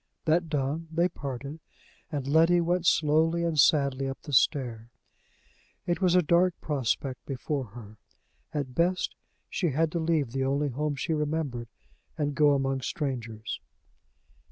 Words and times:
That 0.25 0.49
done, 0.49 0.87
they 0.91 1.07
parted, 1.09 1.59
and 2.11 2.25
Letty 2.27 2.59
went 2.59 2.87
slowly 2.87 3.43
and 3.43 3.59
sadly 3.59 4.09
up 4.09 4.19
the 4.23 4.33
stair. 4.33 4.89
It 5.85 6.01
was 6.01 6.15
a 6.15 6.23
dark 6.23 6.59
prospect 6.59 7.23
before 7.27 7.65
her. 7.65 7.97
At 8.51 8.73
best, 8.73 9.13
she 9.47 9.69
had 9.69 9.91
to 9.91 9.99
leave 9.99 10.31
the 10.31 10.43
only 10.43 10.69
home 10.69 10.95
she 10.95 11.13
remembered, 11.13 11.67
and 12.17 12.33
go 12.33 12.55
among 12.55 12.81
strangers. 12.81 13.59